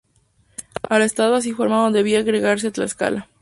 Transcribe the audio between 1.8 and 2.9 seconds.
debía agregarse